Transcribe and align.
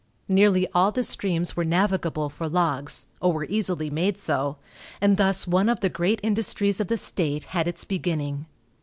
Nearly 0.27 0.67
all 0.73 0.91
the 0.91 1.03
streams 1.03 1.55
were 1.55 1.63
navigable 1.63 2.27
for 2.27 2.49
logs, 2.49 3.09
or 3.21 3.31
were 3.33 3.45
easily 3.45 3.91
made 3.91 4.17
so, 4.17 4.57
and 4.99 5.15
thus 5.15 5.45
one 5.45 5.69
of 5.69 5.81
the 5.81 5.89
great 5.89 6.19
industries 6.23 6.79
of 6.81 6.87
the 6.87 6.97
state 6.97 7.43
had 7.53 7.67
its 7.67 7.85
beginning. 7.85 8.47